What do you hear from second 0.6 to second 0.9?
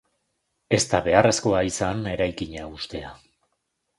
Ez